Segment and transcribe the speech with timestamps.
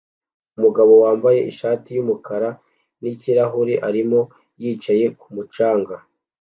[0.57, 2.49] Umugabo wambaye ishati yumukara
[3.01, 4.19] nikirahure arimo
[4.61, 5.95] yicaye kumu canga